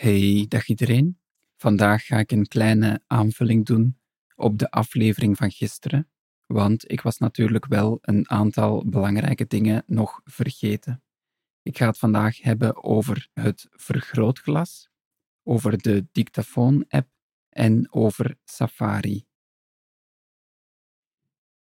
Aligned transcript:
Hey, 0.00 0.46
dag 0.48 0.66
iedereen. 0.66 1.20
Vandaag 1.56 2.06
ga 2.06 2.18
ik 2.18 2.32
een 2.32 2.46
kleine 2.46 3.02
aanvulling 3.06 3.66
doen 3.66 3.98
op 4.34 4.58
de 4.58 4.70
aflevering 4.70 5.36
van 5.36 5.50
gisteren, 5.50 6.10
want 6.46 6.90
ik 6.90 7.00
was 7.00 7.18
natuurlijk 7.18 7.66
wel 7.66 7.98
een 8.00 8.30
aantal 8.30 8.88
belangrijke 8.88 9.46
dingen 9.46 9.82
nog 9.86 10.20
vergeten. 10.24 11.02
Ik 11.62 11.78
ga 11.78 11.86
het 11.86 11.98
vandaag 11.98 12.42
hebben 12.42 12.84
over 12.84 13.28
het 13.32 13.66
vergrootglas, 13.70 14.90
over 15.42 15.78
de 15.78 16.06
dictafoon-app 16.12 17.08
en 17.48 17.92
over 17.92 18.38
Safari. 18.44 19.26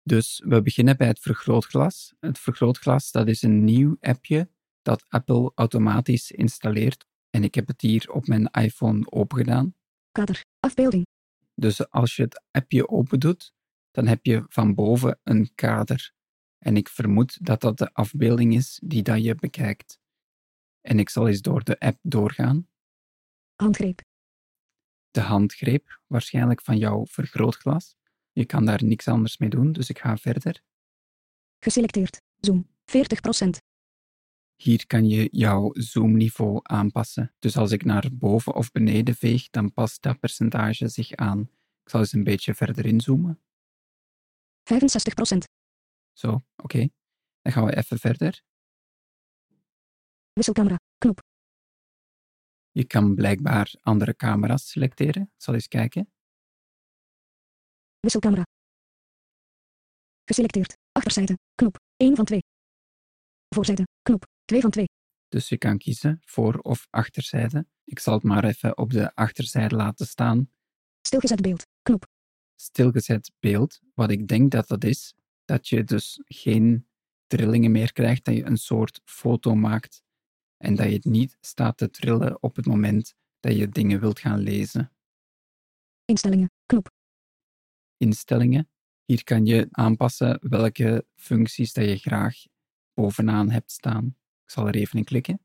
Dus 0.03 0.43
we 0.47 0.63
beginnen 0.63 0.97
bij 0.97 1.07
het 1.07 1.21
vergrootglas. 1.21 2.15
Het 2.21 2.39
vergrootglas 2.39 3.11
dat 3.11 3.29
is 3.29 3.43
een 3.43 3.65
nieuw 3.65 3.97
appje 4.01 4.51
dat 4.83 5.05
Apple 5.09 5.53
automatisch 5.55 6.31
installeert 6.31 7.08
en 7.31 7.45
ik 7.45 7.55
heb 7.55 7.67
het 7.67 7.81
hier 7.81 8.11
op 8.13 8.27
mijn 8.27 8.47
iPhone 8.47 9.11
opengedaan. 9.11 9.75
Kader. 10.13 10.45
Afbeelding. 10.61 11.07
Dus 11.55 11.91
als 11.91 12.17
je 12.17 12.23
het 12.23 12.43
appje 12.51 12.89
open 12.89 13.21
doet, 13.21 13.53
dan 13.91 14.07
heb 14.07 14.25
je 14.25 14.45
van 14.49 14.75
boven 14.75 15.21
een 15.23 15.51
kader. 15.55 16.13
En 16.59 16.77
ik 16.77 16.89
vermoed 16.89 17.47
dat 17.47 17.61
dat 17.61 17.79
de 17.79 17.93
afbeelding 17.93 18.55
is 18.55 18.81
die 18.85 19.03
dat 19.03 19.25
je 19.25 19.35
bekijkt. 19.35 19.99
En 20.81 20.99
ik 20.99 21.09
zal 21.09 21.29
eens 21.29 21.41
door 21.41 21.65
de 21.65 21.79
app 21.79 21.99
doorgaan. 22.03 22.69
Handgreep. 23.55 24.03
De 25.11 25.21
handgreep, 25.21 26.01
waarschijnlijk 26.07 26.63
van 26.63 26.79
jouw 26.79 27.07
vergrootglas. 27.07 27.97
Je 28.33 28.45
kan 28.45 28.65
daar 28.65 28.85
niks 28.85 29.09
anders 29.09 29.39
mee 29.39 29.49
doen, 29.49 29.73
dus 29.73 29.89
ik 29.89 29.99
ga 29.99 30.17
verder. 30.17 30.63
Geselecteerd. 31.59 32.21
Zoom. 32.41 32.69
40%. 32.85 33.68
Hier 34.63 34.87
kan 34.87 35.09
je 35.09 35.29
jouw 35.31 35.71
zoomniveau 35.73 36.61
aanpassen. 36.63 37.35
Dus 37.39 37.57
als 37.57 37.71
ik 37.71 37.85
naar 37.85 38.09
boven 38.13 38.55
of 38.55 38.71
beneden 38.71 39.15
veeg, 39.15 39.51
dan 39.51 39.73
past 39.73 40.03
dat 40.03 40.19
percentage 40.19 40.89
zich 40.89 41.13
aan. 41.13 41.41
Ik 41.83 41.89
zal 41.91 42.01
eens 42.01 42.13
een 42.13 42.25
beetje 42.25 42.55
verder 42.55 42.87
inzoomen. 42.87 43.41
65%. 44.63 45.39
Zo, 46.13 46.45
oké. 46.57 46.89
Dan 47.43 47.53
gaan 47.53 47.65
we 47.65 47.77
even 47.77 47.99
verder. 47.99 48.43
Wisselcamera. 50.33 50.77
Knop. 50.99 51.21
Je 52.71 52.85
kan 52.87 53.15
blijkbaar 53.15 53.75
andere 53.81 54.17
camera's 54.17 54.71
selecteren. 54.71 55.23
Ik 55.23 55.43
zal 55.43 55.55
eens 55.55 55.69
kijken. 55.69 56.13
Wisselcamera. 58.01 58.43
Geselecteerd. 60.25 60.77
Achterzijde. 60.93 61.39
Knop. 61.55 61.77
1 61.97 62.17
van 62.17 62.25
2. 62.25 62.41
Voorzijde. 63.55 63.87
Knop. 64.03 64.37
2 64.49 64.61
van 64.61 64.71
2. 64.71 64.89
Dus 65.29 65.49
je 65.49 65.59
kan 65.59 65.79
kiezen 65.79 66.21
voor 66.25 66.59
of 66.59 66.87
achterzijde. 66.91 67.67
Ik 67.85 67.99
zal 67.99 68.15
het 68.15 68.23
maar 68.23 68.45
even 68.45 68.79
op 68.79 68.91
de 68.91 69.15
achterzijde 69.15 69.77
laten 69.77 70.07
staan. 70.07 70.51
Stilgezet 71.01 71.41
beeld. 71.41 71.67
Knop. 71.83 72.07
Stilgezet 72.55 73.33
beeld, 73.39 73.81
wat 73.95 74.11
ik 74.11 74.29
denk 74.29 74.51
dat 74.51 74.69
dat 74.69 74.85
is, 74.85 75.15
dat 75.45 75.69
je 75.69 75.85
dus 75.85 76.23
geen 76.25 76.89
trillingen 77.27 77.71
meer 77.71 77.93
krijgt, 77.93 78.25
dat 78.25 78.35
je 78.35 78.45
een 78.45 78.57
soort 78.57 79.01
foto 79.05 79.55
maakt 79.55 80.03
en 80.57 80.75
dat 80.75 80.87
je 80.87 80.93
het 80.93 81.05
niet 81.05 81.37
staat 81.41 81.77
te 81.77 81.91
trillen 81.91 82.43
op 82.43 82.57
het 82.57 82.67
moment 82.67 83.15
dat 83.41 83.57
je 83.57 83.69
dingen 83.69 84.01
wilt 84.01 84.19
gaan 84.19 84.39
lezen. 84.39 84.93
Instellingen. 86.05 86.51
Knop. 86.67 86.91
Instellingen. 87.97 88.71
Hier 89.05 89.25
kan 89.25 89.47
je 89.47 89.69
aanpassen 89.71 90.39
welke 90.49 91.07
functies 91.15 91.73
dat 91.73 91.85
je 91.85 91.97
graag 91.97 92.37
bovenaan 92.95 93.51
hebt 93.51 93.71
staan. 93.71 94.17
Ik 94.49 94.55
zal 94.55 94.67
er 94.67 94.75
even 94.75 94.99
in 94.99 95.05
klikken. 95.05 95.41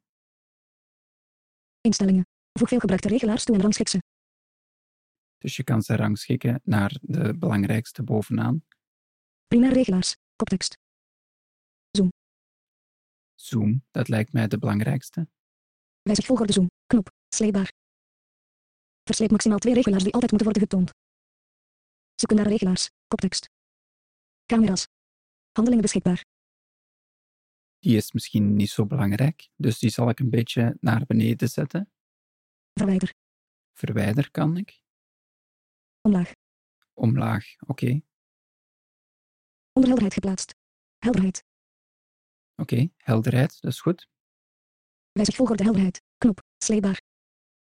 Instellingen. 1.82 2.26
Voeg 2.52 2.68
veel 2.68 2.80
gebruikte 2.80 3.08
regelaars 3.08 3.44
toe 3.44 3.56
en 3.56 3.62
rangschik 3.62 3.88
ze. 3.88 4.02
Dus 5.38 5.56
je 5.56 5.64
kan 5.64 5.82
ze 5.82 5.95
rangschikken 5.95 6.62
naar 6.64 6.98
de 7.02 7.38
belangrijkste 7.38 8.04
bovenaan. 8.04 8.66
Primair 9.48 9.73
regelaars. 9.73 10.16
Koptekst. 10.36 10.77
Zoom, 13.36 13.83
dat 13.92 14.08
lijkt 14.08 14.33
mij 14.33 14.48
de 14.48 14.58
belangrijkste. 14.58 15.27
Wijzig 16.02 16.26
volgorde 16.26 16.54
zoom. 16.54 16.67
Knop. 16.86 17.11
Sleepbaar. 17.36 17.72
Versleep 19.04 19.32
maximaal 19.32 19.60
twee 19.60 19.73
regelaars 19.73 20.04
die 20.04 20.14
altijd 20.14 20.32
moeten 20.32 20.52
worden 20.52 20.70
getoond. 20.70 20.92
Secundaire 22.16 22.54
regelaars. 22.54 22.89
Koptekst. 23.08 23.50
Camera's. 24.45 24.88
Handelingen 25.52 25.82
beschikbaar. 25.82 26.23
Die 27.83 27.98
is 27.98 28.11
misschien 28.11 28.55
niet 28.55 28.70
zo 28.70 28.86
belangrijk, 28.86 29.49
dus 29.55 29.80
die 29.80 29.89
zal 29.89 30.10
ik 30.10 30.20
een 30.20 30.30
beetje 30.30 30.77
naar 30.80 31.05
beneden 31.05 31.49
zetten. 31.49 31.92
Verwijder. 32.73 33.14
Verwijder 33.73 34.32
kan 34.32 34.58
ik. 34.58 34.83
Omlaag. 36.02 36.32
Omlaag, 36.94 37.45
oké. 37.67 38.02
Onder 39.73 39.89
helderheid 39.89 40.14
geplaatst. 40.14 40.55
Helderheid. 40.98 41.44
Oké, 42.55 42.89
helderheid, 42.98 43.61
dat 43.61 43.71
is 43.71 43.82
goed. 43.82 44.08
Wijzig 45.11 45.36
volgorde 45.36 45.64
helderheid. 45.64 46.02
Knop. 46.17 46.42
Sleepbaar. 46.58 47.02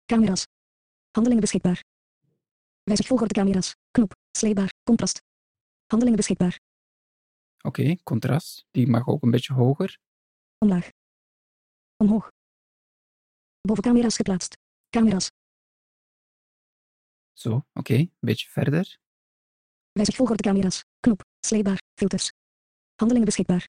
Camera's. 0.05 0.45
Handelingen 1.11 1.43
beschikbaar. 1.43 1.85
Wijzig 2.83 3.07
volgorde 3.07 3.35
camera's. 3.35 3.75
Knop. 3.91 4.13
Sleepbaar. 4.31 4.73
Contrast. 4.83 5.23
Handelingen 5.87 6.17
beschikbaar. 6.17 6.59
Oké, 7.67 7.97
contrast, 8.03 8.67
die 8.71 8.87
mag 8.87 9.07
ook 9.07 9.23
een 9.23 9.31
beetje 9.31 9.55
hoger. 9.55 9.99
Omlaag. 10.59 10.89
Omhoog. 11.97 12.31
Boven 13.61 13.83
camera's 13.83 14.17
geplaatst. 14.17 14.55
Camera's. 14.91 15.31
Zo, 17.33 17.67
oké, 17.73 17.95
een 17.95 18.17
beetje 18.21 18.49
verder. 18.49 18.99
Wijzig 19.93 20.17
volgorde 20.17 20.43
camera's. 20.43 20.85
Knop. 21.01 21.21
Sleepbaar. 21.47 21.79
Filters. 21.95 22.33
Handelingen 22.95 23.27
beschikbaar. 23.27 23.69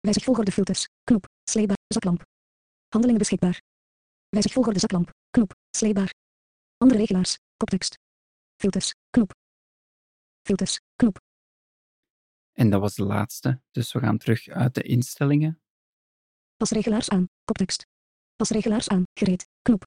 Wijzig 0.00 0.24
volgorde 0.24 0.52
filters. 0.52 0.88
Knop. 1.04 1.24
Sleepbaar. 1.50 1.76
Zaklamp. 1.86 2.22
Handelingen 2.88 3.18
beschikbaar. 3.18 3.60
Wijzig 4.28 4.52
volgorde 4.52 4.78
zaklamp. 4.78 5.10
Knop. 5.30 5.52
Sleepbaar. 5.76 6.10
Andere 6.76 7.00
regelaars. 7.00 7.36
Koptekst. 7.56 7.94
Filters. 8.56 8.94
Knop. 9.10 9.30
Filters. 10.42 10.80
Knop. 10.96 11.24
En 12.58 12.70
dat 12.70 12.80
was 12.80 12.94
de 12.94 13.04
laatste, 13.04 13.60
dus 13.70 13.92
we 13.92 14.00
gaan 14.00 14.18
terug 14.18 14.48
uit 14.48 14.74
de 14.74 14.82
instellingen. 14.82 15.60
Pas 16.56 16.70
regelaars 16.70 17.08
aan. 17.08 17.28
Koptekst. 17.44 17.86
Pas 18.36 18.50
regelaars 18.50 18.88
aan. 18.88 19.02
Gereed. 19.18 19.48
Knop. 19.62 19.84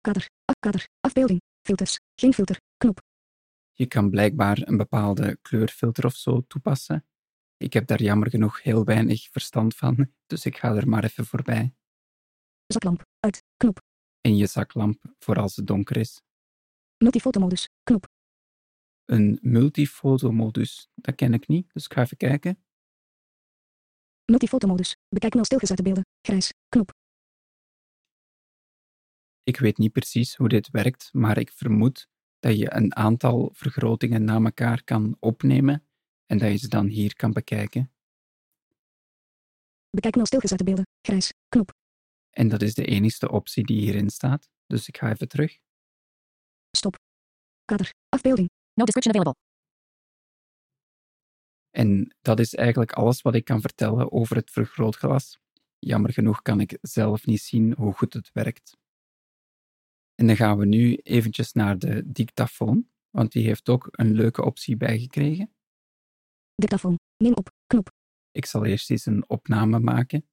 Kader. 0.00 0.28
Af, 0.44 0.54
kader. 0.58 0.88
Afbeelding. 1.00 1.40
Filters. 1.66 1.98
Geen 2.20 2.34
filter. 2.34 2.56
Knop. 2.76 3.00
Je 3.72 3.86
kan 3.86 4.10
blijkbaar 4.10 4.58
een 4.62 4.76
bepaalde 4.76 5.38
kleurfilter 5.42 6.04
of 6.04 6.14
zo 6.14 6.40
toepassen. 6.46 7.06
Ik 7.56 7.72
heb 7.72 7.86
daar 7.86 8.02
jammer 8.02 8.30
genoeg 8.30 8.62
heel 8.62 8.84
weinig 8.84 9.28
verstand 9.30 9.76
van, 9.76 10.12
dus 10.26 10.44
ik 10.44 10.56
ga 10.56 10.74
er 10.74 10.88
maar 10.88 11.04
even 11.04 11.26
voorbij. 11.26 11.74
Zaklamp. 12.66 13.02
Uit. 13.20 13.42
Knop. 13.56 13.80
En 14.20 14.36
je 14.36 14.46
zaklamp 14.46 15.14
voor 15.18 15.36
als 15.36 15.56
het 15.56 15.66
donker 15.66 15.96
is. 15.96 16.20
Multifotomodus. 16.96 17.68
Knop. 17.82 18.06
Een 19.04 19.38
multifotomodus, 19.42 20.88
dat 20.94 21.14
ken 21.14 21.34
ik 21.34 21.48
niet, 21.48 21.72
dus 21.72 21.84
ik 21.84 21.92
ga 21.92 22.02
even 22.02 22.16
kijken. 22.16 22.64
Multifotomodus. 24.24 24.96
Bekijk 25.08 25.34
nul 25.34 25.44
stilgezette 25.44 25.82
beelden. 25.82 26.06
Grijs. 26.20 26.52
Knop. 26.68 26.92
Ik 29.42 29.58
weet 29.58 29.78
niet 29.78 29.92
precies 29.92 30.36
hoe 30.36 30.48
dit 30.48 30.70
werkt, 30.70 31.10
maar 31.12 31.38
ik 31.38 31.52
vermoed 31.52 32.08
dat 32.38 32.58
je 32.58 32.74
een 32.74 32.96
aantal 32.96 33.50
vergrotingen 33.52 34.24
na 34.24 34.34
elkaar 34.34 34.84
kan 34.84 35.16
opnemen 35.20 35.86
en 36.26 36.38
dat 36.38 36.50
je 36.50 36.56
ze 36.56 36.68
dan 36.68 36.86
hier 36.86 37.16
kan 37.16 37.32
bekijken. 37.32 37.92
Bekijk 39.90 40.14
nul 40.14 40.26
stilgezette 40.26 40.64
beelden. 40.64 40.86
Grijs. 41.00 41.32
Knop. 41.48 41.72
En 42.30 42.48
dat 42.48 42.62
is 42.62 42.74
de 42.74 42.84
enige 42.84 43.30
optie 43.30 43.64
die 43.64 43.80
hierin 43.80 44.10
staat, 44.10 44.48
dus 44.66 44.88
ik 44.88 44.96
ga 44.96 45.10
even 45.10 45.28
terug. 45.28 45.58
Stop. 46.70 46.96
Kader. 47.64 47.92
Afbeelding. 48.08 48.48
No 48.74 48.84
description 48.84 49.14
available. 49.14 49.42
En 51.70 52.16
dat 52.20 52.38
is 52.38 52.54
eigenlijk 52.54 52.92
alles 52.92 53.22
wat 53.22 53.34
ik 53.34 53.44
kan 53.44 53.60
vertellen 53.60 54.12
over 54.12 54.36
het 54.36 54.50
vergrootglas. 54.50 55.38
Jammer 55.78 56.12
genoeg 56.12 56.42
kan 56.42 56.60
ik 56.60 56.78
zelf 56.80 57.26
niet 57.26 57.40
zien 57.40 57.74
hoe 57.76 57.92
goed 57.92 58.12
het 58.12 58.30
werkt. 58.32 58.76
En 60.14 60.26
dan 60.26 60.36
gaan 60.36 60.58
we 60.58 60.66
nu 60.66 60.94
eventjes 60.94 61.52
naar 61.52 61.78
de 61.78 62.12
dictafoon, 62.12 62.90
want 63.10 63.32
die 63.32 63.46
heeft 63.46 63.68
ook 63.68 63.88
een 63.90 64.12
leuke 64.12 64.42
optie 64.44 64.76
bijgekregen. 64.76 65.54
Dictafoon. 66.54 66.98
Neem 67.16 67.34
op. 67.34 67.50
Knop. 67.66 67.90
Ik 68.30 68.46
zal 68.46 68.64
eerst 68.64 68.90
eens 68.90 69.06
een 69.06 69.28
opname 69.28 69.78
maken. 69.78 70.28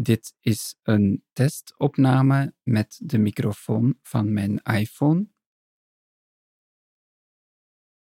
Dit 0.00 0.34
is 0.40 0.78
een 0.82 1.24
testopname 1.32 2.54
met 2.62 3.00
de 3.02 3.18
microfoon 3.18 3.98
van 4.02 4.32
mijn 4.32 4.58
iPhone. 4.58 5.28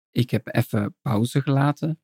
Ik 0.10 0.30
heb 0.30 0.48
even 0.56 0.96
pauze 1.02 1.42
gelaten 1.42 2.02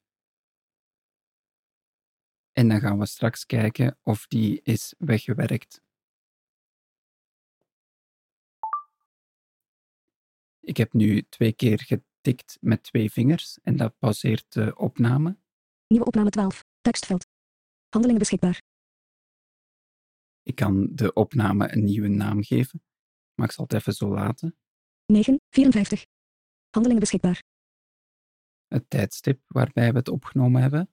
En 2.51 2.67
dan 2.67 2.79
gaan 2.79 2.99
we 2.99 3.05
straks 3.05 3.45
kijken 3.45 3.99
of 4.03 4.27
die 4.27 4.61
is 4.61 4.93
weggewerkt. 4.97 5.81
Ik 10.59 10.77
heb 10.77 10.93
nu 10.93 11.21
twee 11.21 11.53
keer 11.53 11.79
getikt 11.79 12.57
met 12.61 12.83
twee 12.83 13.11
vingers 13.11 13.59
en 13.63 13.75
dat 13.75 13.97
pauzeert 13.99 14.53
de 14.53 14.75
opname. 14.75 15.37
Nieuwe 15.87 16.05
opname 16.05 16.29
12. 16.29 16.65
Tekstveld. 16.81 17.25
Handelingen 17.89 18.19
beschikbaar. 18.19 18.68
Ik 20.49 20.55
kan 20.55 20.87
de 20.95 21.13
opname 21.13 21.71
een 21.73 21.83
nieuwe 21.83 22.07
naam 22.07 22.43
geven, 22.43 22.81
maar 23.33 23.45
ik 23.47 23.51
zal 23.53 23.63
het 23.63 23.73
even 23.73 23.93
zo 23.93 24.13
laten. 24.13 24.57
9. 25.05 25.39
54. 25.49 26.05
Handelingen 26.69 26.99
beschikbaar. 27.01 27.43
Het 28.67 28.89
tijdstip 28.89 29.41
waarbij 29.47 29.91
we 29.91 29.97
het 29.97 30.07
opgenomen 30.09 30.61
hebben, 30.61 30.89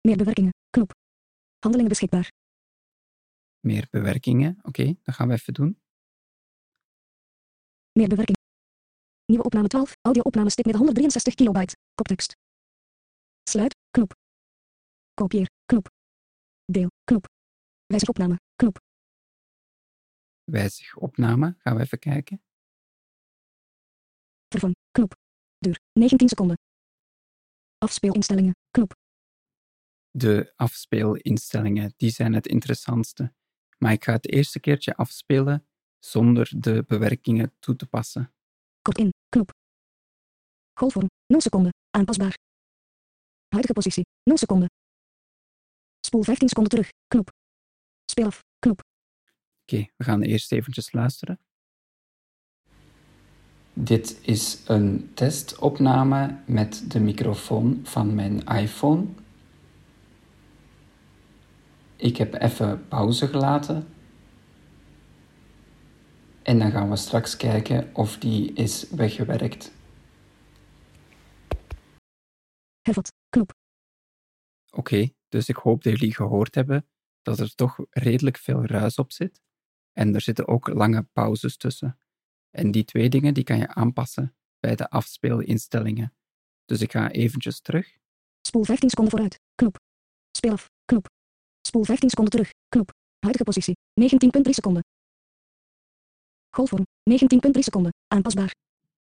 Meer 0.00 0.16
bewerkingen. 0.16 0.50
Knop. 0.70 0.92
Handelingen 1.58 1.88
beschikbaar. 1.90 2.30
meer 3.60 3.86
bewerkingen. 3.90 4.58
Oké, 4.62 4.94
dat 5.02 5.14
gaan 5.14 5.28
we 5.28 5.34
even 5.34 5.54
doen. 5.54 5.80
Meer 7.92 8.08
bewerking. 8.08 8.38
Nieuwe 9.24 9.44
opname 9.44 9.68
12. 9.68 9.92
Audio 10.00 10.22
opname 10.22 10.50
stick 10.50 10.64
met 10.66 10.74
163 10.76 11.34
kilobyte. 11.34 11.76
Koptekst. 11.94 12.36
Sluit. 13.42 13.76
Knop. 13.90 14.12
Kopieer. 15.14 15.48
Knop. 15.64 15.88
Deel. 16.64 16.88
Knop. 17.04 17.24
Wijzig 17.86 18.08
opname. 18.08 18.36
Knop. 18.56 18.78
Wijzig 20.50 20.96
opname, 20.96 21.54
gaan 21.58 21.76
we 21.76 21.82
even 21.82 21.98
kijken. 21.98 22.42
Vervang. 24.48 24.74
Knop. 24.90 25.14
Duur. 25.58 25.78
19 25.92 26.28
seconden. 26.28 26.56
Afspeelinstellingen. 27.78 28.52
Knop. 28.70 28.92
De 30.10 30.52
afspeelinstellingen, 30.56 31.92
die 31.96 32.10
zijn 32.10 32.32
het 32.32 32.46
interessantste. 32.46 33.34
Maar 33.78 33.92
ik 33.92 34.04
ga 34.04 34.12
het 34.12 34.32
eerste 34.32 34.60
keertje 34.60 34.96
afspelen 34.96 35.66
zonder 35.98 36.52
de 36.60 36.84
bewerkingen 36.86 37.54
toe 37.58 37.76
te 37.76 37.86
passen. 37.86 38.32
Kort 38.82 38.98
in. 38.98 39.10
Knop. 39.28 39.50
Golfvorm. 40.74 41.06
0 41.26 41.40
seconden. 41.40 41.72
Aanpasbaar. 41.90 42.34
Huidige 43.48 43.72
positie. 43.72 44.04
0 44.22 44.36
seconden. 44.36 44.68
Spoel 46.06 46.22
15 46.22 46.48
seconden 46.48 46.72
terug. 46.72 46.88
Knop. 47.06 47.28
Speel 48.10 48.26
af. 48.26 48.40
Knop. 48.58 48.89
Oké, 49.72 49.90
we 49.96 50.04
gaan 50.04 50.22
eerst 50.22 50.52
eventjes 50.52 50.92
luisteren. 50.92 51.40
Dit 53.72 54.18
is 54.22 54.62
een 54.66 55.10
testopname 55.14 56.38
met 56.46 56.90
de 56.90 57.00
microfoon 57.00 57.80
van 57.82 58.14
mijn 58.14 58.46
iPhone. 58.46 59.06
Ik 61.96 62.16
heb 62.16 62.34
even 62.34 62.88
pauze 62.88 63.26
gelaten. 63.26 63.88
En 66.42 66.58
dan 66.58 66.70
gaan 66.70 66.90
we 66.90 66.96
straks 66.96 67.36
kijken 67.36 67.94
of 67.94 68.18
die 68.18 68.52
is 68.52 68.90
weggewerkt. 68.90 69.72
Hervat. 72.80 73.12
Knop. 73.28 73.52
Oké, 74.70 75.08
dus 75.28 75.48
ik 75.48 75.56
hoop 75.56 75.82
dat 75.82 75.92
jullie 75.92 76.14
gehoord 76.14 76.54
hebben 76.54 76.86
dat 77.22 77.38
er 77.38 77.54
toch 77.54 77.78
redelijk 77.90 78.36
veel 78.36 78.64
ruis 78.64 78.96
op 78.96 79.12
zit. 79.12 79.40
En 79.92 80.14
er 80.14 80.20
zitten 80.20 80.48
ook 80.48 80.68
lange 80.68 81.02
pauzes 81.02 81.56
tussen. 81.56 82.00
En 82.50 82.70
die 82.70 82.84
twee 82.84 83.08
dingen 83.08 83.34
die 83.34 83.44
kan 83.44 83.58
je 83.58 83.68
aanpassen 83.68 84.36
bij 84.60 84.76
de 84.76 84.90
afspeelinstellingen. 84.90 86.14
Dus 86.64 86.80
ik 86.80 86.90
ga 86.92 87.10
eventjes 87.10 87.60
terug. 87.60 87.98
Spoel 88.46 88.64
15 88.64 88.88
seconden 88.88 89.12
vooruit. 89.12 89.40
Knop. 89.54 89.78
Speel 90.36 90.52
af. 90.52 90.70
Knop. 90.84 91.06
Spoel 91.66 91.84
15 91.84 92.08
seconden 92.08 92.32
terug. 92.32 92.50
Knop. 92.68 92.90
Huidige 93.18 93.44
positie. 93.44 93.76
19.3 94.00 94.50
seconden. 94.50 94.82
Golfvorm. 96.50 96.86
19.3 97.10 97.16
seconden. 97.50 97.92
Aanpasbaar. 98.06 98.54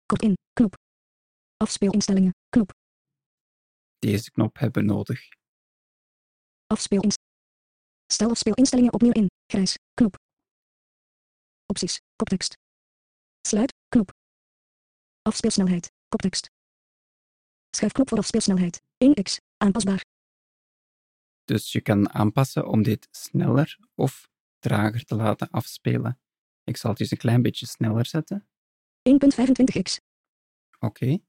Kort 0.05 0.21
in. 0.21 0.33
Knop. 0.53 0.73
Afspeelinstellingen. 1.57 2.31
Knop. 2.49 2.71
Deze 3.99 4.31
knop 4.31 4.59
hebben 4.59 4.85
we 4.85 4.93
nodig. 4.93 5.29
Afspeelinst. 6.67 7.17
Stel 8.05 8.29
afspeelinstellingen 8.29 8.93
opnieuw 8.93 9.11
in. 9.11 9.27
Grijs. 9.45 9.77
Knop. 9.93 10.15
Opties. 11.69 12.01
Koptekst. 12.16 12.57
Sluit. 13.42 13.74
Knop. 13.88 14.13
Afspeelsnelheid. 15.21 15.92
Koptekst. 16.07 16.50
Schuifknop 17.75 18.10
voor 18.10 18.18
afspeelsnelheid. 18.18 18.81
1x. 19.04 19.38
Aanpasbaar. 19.57 20.06
Dus 21.44 21.71
je 21.71 21.81
kan 21.81 22.10
aanpassen 22.10 22.68
om 22.68 22.83
dit 22.83 23.07
sneller 23.12 23.80
of 23.95 24.30
trager 24.60 25.06
te 25.06 25.16
laten 25.16 25.50
afspelen. 25.50 26.19
Ik 26.63 26.77
zal 26.77 26.92
het 26.92 27.00
eens 27.00 27.12
een 27.12 27.18
klein 27.18 27.42
beetje 27.42 27.66
sneller 27.66 28.06
zetten. 28.06 28.48
1.25x. 29.10 29.95
Oké. 30.80 31.19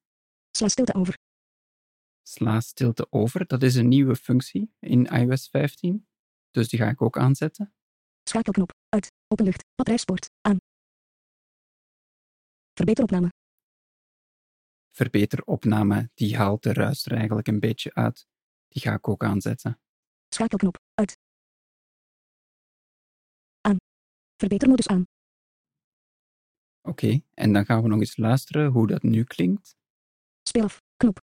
Sla 0.51 0.69
stilte 0.69 0.95
over. 0.95 1.19
Sla 2.23 2.61
stilte 2.61 3.07
over. 3.11 3.47
Dat 3.47 3.63
is 3.63 3.75
een 3.75 3.89
nieuwe 3.89 4.17
functie 4.17 4.75
in 4.79 5.07
iOS 5.07 5.49
15. 5.49 6.09
Dus 6.51 6.69
die 6.69 6.79
ga 6.79 6.89
ik 6.89 7.03
ook 7.03 7.19
aanzetten. 7.19 7.75
Schakelknop. 8.31 8.73
Uit. 8.88 9.12
Openlucht. 9.29 9.65
Batterijspoort. 9.75 10.31
Aan. 10.41 10.56
Verbeter 12.75 13.05
opname. 13.05 13.29
Verbeter 14.91 15.44
opname, 15.44 16.11
die 16.15 16.37
haalt 16.37 16.62
de 16.62 16.73
ruis 16.73 17.06
er 17.06 17.17
eigenlijk 17.17 17.49
een 17.49 17.61
beetje 17.61 17.94
uit. 17.94 18.27
Die 18.69 18.82
ga 18.82 18.94
ik 18.94 19.09
ook 19.09 19.25
aanzetten. 19.25 19.81
Schakelknop. 20.35 20.79
Uit. 20.94 21.19
Aan. 23.61 23.77
Verbetermodus 24.37 24.87
aan. 24.87 25.05
Oké, 26.82 27.21
en 27.35 27.53
dan 27.53 27.65
gaan 27.65 27.82
we 27.82 27.88
nog 27.88 28.00
eens 28.00 28.17
luisteren 28.17 28.71
hoe 28.71 28.87
dat 28.87 29.03
nu 29.03 29.25
klinkt. 29.25 29.77
Speel 30.49 30.65
af. 30.65 30.82
Knop. 30.97 31.19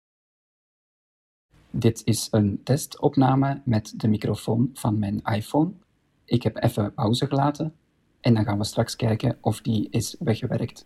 Dit 1.70 2.02
is 2.06 2.28
een 2.32 2.64
testopname 2.64 3.62
met 3.66 3.94
de 4.00 4.08
microfoon 4.08 4.70
van 4.74 5.00
mijn 5.00 5.22
iPhone. 5.22 5.84
Ik 6.26 6.44
heb 6.44 6.64
even 6.64 6.94
pauze 6.94 7.28
gelaten 7.28 7.74
en 8.22 8.34
dan 8.34 8.44
gaan 8.44 8.58
we 8.58 8.64
straks 8.64 8.96
kijken 8.96 9.38
of 9.42 9.62
die 9.62 9.88
is 9.90 10.16
weggewerkt. 10.20 10.86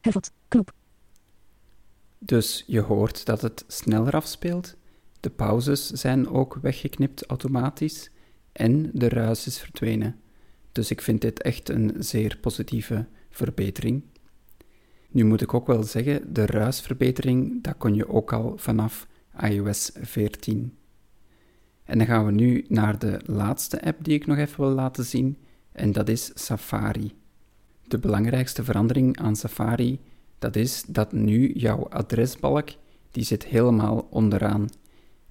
Hervat. 0.00 0.32
Knop. 0.48 0.72
Dus 2.18 2.64
je 2.66 2.80
hoort 2.80 3.26
dat 3.26 3.42
het 3.42 3.64
sneller 3.66 4.12
afspeelt. 4.12 4.76
De 5.20 5.30
pauzes 5.30 5.86
zijn 5.86 6.28
ook 6.28 6.58
weggeknipt 6.62 7.26
automatisch 7.26 8.10
en 8.52 8.90
de 8.92 9.08
ruis 9.08 9.46
is 9.46 9.58
verdwenen. 9.58 10.20
Dus 10.72 10.90
ik 10.90 11.00
vind 11.00 11.20
dit 11.20 11.42
echt 11.42 11.68
een 11.68 11.94
zeer 11.98 12.38
positieve 12.40 13.06
verbetering. 13.30 14.02
Nu 15.08 15.24
moet 15.24 15.40
ik 15.40 15.54
ook 15.54 15.66
wel 15.66 15.82
zeggen, 15.82 16.32
de 16.34 16.46
ruisverbetering, 16.46 17.62
dat 17.62 17.76
kon 17.76 17.94
je 17.94 18.08
ook 18.08 18.32
al 18.32 18.52
vanaf 18.56 19.06
iOS 19.40 19.90
14. 20.00 20.76
En 21.84 21.98
dan 21.98 22.06
gaan 22.06 22.26
we 22.26 22.32
nu 22.32 22.64
naar 22.68 22.98
de 22.98 23.20
laatste 23.24 23.82
app 23.82 24.04
die 24.04 24.14
ik 24.14 24.26
nog 24.26 24.36
even 24.36 24.60
wil 24.60 24.70
laten 24.70 25.04
zien, 25.04 25.38
en 25.72 25.92
dat 25.92 26.08
is 26.08 26.30
Safari. 26.34 27.14
De 27.82 27.98
belangrijkste 27.98 28.64
verandering 28.64 29.18
aan 29.18 29.36
Safari, 29.36 30.00
dat 30.38 30.56
is 30.56 30.84
dat 30.86 31.12
nu 31.12 31.52
jouw 31.52 31.88
adresbalk, 31.88 32.68
die 33.10 33.24
zit 33.24 33.44
helemaal 33.44 34.06
onderaan. 34.10 34.68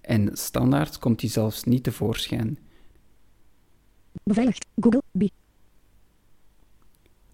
En 0.01 0.37
standaard 0.37 0.99
komt 0.99 1.19
die 1.19 1.29
zelfs 1.29 1.63
niet 1.63 1.83
tevoorschijn. 1.83 2.57
Beveiligd. 4.23 4.65
Google. 4.79 5.01
B. 5.17 5.29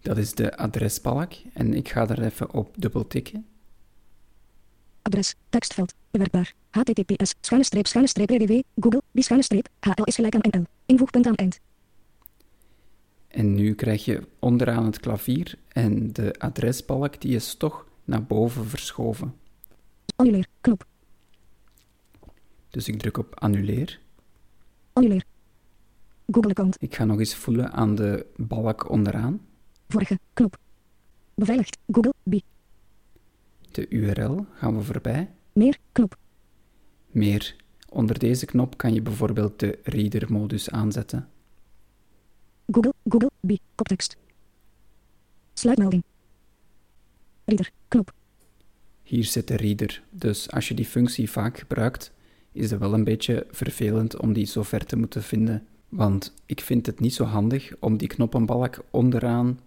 Dat 0.02 0.18
is 0.18 0.34
de 0.34 0.58
adresbalk 0.58 1.34
en 1.54 1.74
ik 1.74 1.90
ga 1.90 2.08
er 2.08 2.24
even 2.24 2.54
op 2.54 2.76
dubbel 2.78 3.08
tikken. 3.08 3.46
Adres. 5.02 5.36
Tekstveld. 5.50 5.94
HTTPS. 6.70 7.34
Schuine 7.42 7.66
streep. 7.66 7.88
Schuine 7.88 8.10
streep. 8.10 8.30
www. 8.30 8.62
Google. 8.80 9.02
B. 9.12 9.22
Schuine 9.22 9.44
streep. 9.44 9.68
HL 9.80 10.04
is 10.04 10.16
gelijk 10.16 10.36
aan 10.36 10.52
NL. 10.52 10.66
Invoegpunt 10.86 11.28
aan 11.28 11.36
eind. 11.36 11.60
En 13.28 13.56
nu 13.56 13.74
krijg 13.74 14.06
je 14.06 14.28
onderaan 14.40 14.86
het 14.86 15.00
klavier 15.00 15.56
en 15.68 16.14
de 16.14 16.36
adresbalk 16.38 17.22
die 17.22 17.36
is 17.36 17.56
toch 17.56 17.86
naar 18.04 18.24
boven 18.24 18.66
verschoven. 18.66 19.34
Annuleer. 20.16 20.48
Knop. 20.62 20.86
Dus 22.70 22.88
ik 22.88 23.00
druk 23.00 23.18
op 23.18 23.40
annuleer. 23.40 24.00
Annuleer. 24.94 25.24
Google 26.32 26.50
account. 26.50 26.76
Ik 26.80 26.96
ga 26.96 27.06
nog 27.06 27.20
eens 27.20 27.36
voelen 27.36 27.72
aan 27.72 27.96
de 27.96 28.26
balk 28.36 28.90
onderaan. 28.90 29.42
Vorige. 29.88 30.20
Knop. 30.34 30.58
Beveiligd. 31.36 31.78
Google. 31.92 32.14
B. 32.30 32.40
De 33.72 33.90
URL 33.90 34.46
gaan 34.54 34.78
we 34.78 34.84
voorbij. 34.84 35.32
Meer. 35.58 35.78
Knop. 35.92 36.18
Meer. 37.08 37.56
Onder 37.90 38.20
deze 38.20 38.46
knop 38.46 38.78
kan 38.78 38.94
je 38.94 39.02
bijvoorbeeld 39.02 39.60
de 39.60 39.80
reader-modus 39.84 40.70
aanzetten. 40.70 41.30
Google. 42.72 42.94
Google. 43.10 43.30
B. 43.48 43.58
Koptekst. 43.76 44.18
Sluitmelding. 45.54 46.04
Reader. 47.46 47.72
Knop. 47.88 48.14
Hier 49.04 49.24
zit 49.24 49.48
de 49.48 49.56
reader, 49.56 50.04
dus 50.10 50.52
als 50.52 50.68
je 50.68 50.74
die 50.74 50.86
functie 50.86 51.30
vaak 51.30 51.58
gebruikt, 51.58 52.12
is 52.52 52.72
het 52.72 52.80
wel 52.80 52.94
een 52.94 53.04
beetje 53.04 53.48
vervelend 53.52 54.20
om 54.20 54.34
die 54.34 54.46
zo 54.46 54.64
ver 54.64 54.86
te 54.86 54.98
moeten 54.98 55.24
vinden. 55.24 55.68
Want 55.90 56.34
ik 56.46 56.62
vind 56.62 56.86
het 56.86 57.00
niet 57.00 57.14
zo 57.14 57.24
handig 57.24 57.76
om 57.80 57.98
die 57.98 58.08
knoppenbalk 58.08 58.86
onderaan 58.92 59.60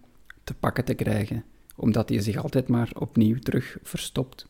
te 0.43 0.53
pakken 0.53 0.85
te 0.85 0.93
krijgen, 0.93 1.43
omdat 1.75 2.07
die 2.07 2.21
zich 2.21 2.35
altijd 2.37 2.67
maar 2.67 2.91
opnieuw 2.93 3.39
terug 3.39 3.77
verstopt. 3.81 4.49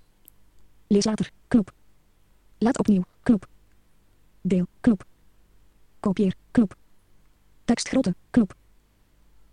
Lees 0.92 1.06
later. 1.06 1.32
Knop. 1.48 1.74
Laat 2.58 2.80
opnieuw. 2.80 3.04
Knop. 3.24 3.48
Deel. 4.42 4.66
Knop. 4.80 5.06
Kopieer. 6.00 6.34
Knop. 6.52 6.76
Tekstgrootte. 7.66 8.16
Knop. 8.30 8.56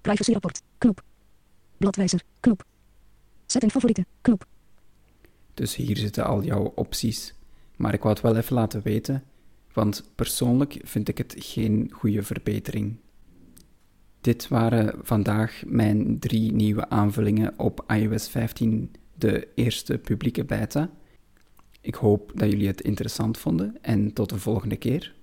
Privacyrapport. 0.01 0.63
Knop. 0.79 1.03
Bladwijzer. 1.77 2.23
Knop. 2.41 2.65
Zet 3.47 3.63
in 3.63 3.71
favorieten. 3.71 4.07
Knop. 4.21 4.47
Dus 5.55 5.77
hier 5.77 5.97
zitten 5.97 6.27
al 6.27 6.43
jouw 6.43 6.73
opties. 6.75 7.35
Maar 7.77 7.95
ik 7.95 8.03
wou 8.03 8.15
het 8.15 8.23
wel 8.23 8.37
even 8.37 8.55
laten 8.55 8.83
weten, 8.83 9.25
want 9.73 10.11
persoonlijk 10.15 10.81
vind 10.83 11.09
ik 11.09 11.19
het 11.19 11.35
geen 11.39 11.91
goede 11.93 12.23
verbetering. 12.23 12.97
Dit 14.21 14.49
waren 14.49 14.99
vandaag 15.03 15.63
mijn 15.67 16.19
drie 16.19 16.53
nieuwe 16.53 16.89
aanvullingen 16.89 17.59
op 17.59 17.85
iOS 17.87 18.29
15, 18.29 18.91
de 19.15 19.49
eerste 19.55 19.99
publieke 19.99 20.45
beta. 20.45 20.91
Ik 21.89 21.95
hoop 21.95 22.33
dat 22.35 22.51
jullie 22.51 22.67
het 22.67 22.81
interessant 22.81 23.39
vonden 23.39 23.77
en 23.81 24.13
tot 24.13 24.29
de 24.29 24.39
volgende 24.39 24.77
keer. 24.77 25.15